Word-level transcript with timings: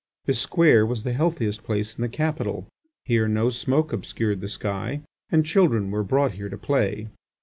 This 0.25 0.39
square 0.39 0.83
was 0.83 1.03
the 1.03 1.13
healthiest 1.13 1.61
place 1.63 1.95
in 1.95 2.01
the 2.01 2.09
capital; 2.09 2.65
here 3.05 3.27
no 3.27 3.51
smoke 3.51 3.93
obscured 3.93 4.41
the 4.41 4.49
sky, 4.49 5.01
and 5.29 5.45
children 5.45 5.91
were 5.91 6.01
brought 6.03 6.31
here 6.31 6.49
to 6.49 6.57
play. 6.57 7.09